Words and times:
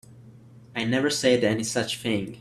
I 0.75 0.83
never 0.83 1.11
said 1.11 1.43
any 1.43 1.63
such 1.63 1.99
thing. 1.99 2.39